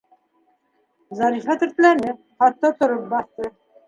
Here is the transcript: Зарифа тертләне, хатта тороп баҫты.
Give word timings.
Зарифа 1.19 1.55
тертләне, 1.63 2.13
хатта 2.39 2.73
тороп 2.81 3.05
баҫты. 3.13 3.51